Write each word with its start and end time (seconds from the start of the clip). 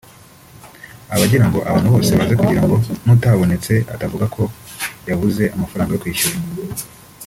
aba 1.13 1.23
agira 1.27 1.45
ngo 1.47 1.59
abantu 1.69 1.87
bose 1.95 2.11
baze 2.19 2.33
kugira 2.41 2.61
ngo 2.65 2.75
n’utabonetse 3.05 3.73
atavuga 3.93 4.25
ko 4.35 4.43
yabuze 5.09 5.43
amafaranga 5.55 5.91
yo 5.93 6.01
kwishyura 6.03 6.37